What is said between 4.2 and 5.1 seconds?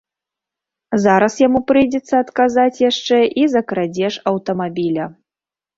аўтамабіля.